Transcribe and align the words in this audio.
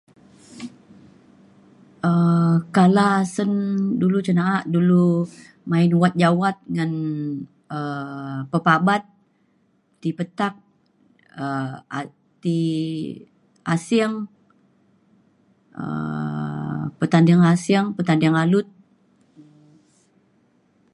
um 2.07 2.53
kala 2.75 3.05
asen 3.23 3.51
dulu 4.01 4.17
cin 4.25 4.35
na’a 4.39 4.57
dulu 4.75 5.05
main 5.71 5.91
wat 6.01 6.13
jawat 6.21 6.55
ngan 6.75 6.91
um 7.77 8.35
pepabat 8.51 9.03
ti 10.01 10.09
petak 10.17 10.53
um 11.43 11.71
a- 11.97 12.13
ti 12.41 12.59
asing 13.73 14.13
um 15.81 16.81
pertanding 16.99 17.41
asing 17.53 17.85
pertanding 17.97 18.35
alut 18.43 18.67